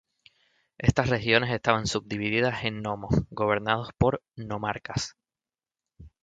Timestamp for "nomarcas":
4.35-5.15